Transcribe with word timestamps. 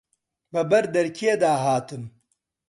بە 0.53 0.61
بەر 0.71 0.85
دەرکێ 0.95 1.33
دا 1.41 1.53
هاتم 1.65 2.03